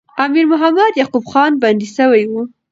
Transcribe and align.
امیر 0.25 0.45
محمد 0.51 0.91
یعقوب 0.99 1.23
خان 1.31 1.51
بندي 1.61 1.87
سوی 1.97 2.23
وو. 2.27 2.41